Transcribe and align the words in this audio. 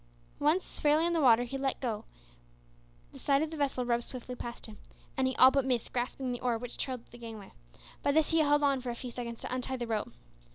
Once 0.39 0.79
fairly 0.79 1.05
in 1.05 1.13
the 1.13 1.21
water 1.21 1.43
he 1.43 1.59
let 1.59 1.79
go, 1.79 2.05
the 3.11 3.19
side 3.19 3.43
of 3.43 3.51
the 3.51 3.55
vessel 3.55 3.85
rubbed 3.85 4.03
swiftly 4.03 4.33
past 4.33 4.65
him, 4.65 4.79
and 5.15 5.27
he 5.27 5.35
all 5.35 5.51
but 5.51 5.63
missed 5.63 5.93
grasping 5.93 6.31
the 6.31 6.39
oar 6.41 6.57
which 6.57 6.75
trailed 6.75 7.01
at 7.01 7.11
the 7.11 7.19
gangway. 7.19 7.51
By 8.01 8.11
this 8.13 8.31
he 8.31 8.39
held 8.39 8.63
on 8.63 8.81
for 8.81 8.89
a 8.89 8.95
few 8.95 9.11
seconds 9.11 9.41
to 9.41 9.53
untie 9.53 9.77
the 9.77 9.85
rope. 9.85 10.11